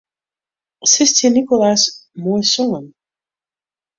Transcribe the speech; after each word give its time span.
Sis 0.93 1.09
tsjin 1.13 1.33
Nicolas: 1.35 1.81
Moai 2.23 2.43
songen. 2.53 2.85